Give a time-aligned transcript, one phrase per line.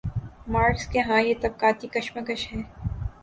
[0.47, 2.61] Marks کے ہاں یہ طبقاتی کشمکش ہے۔